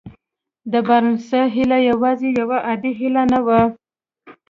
[0.71, 3.61] د بارنس هيله يوازې يوه عادي هيله نه وه.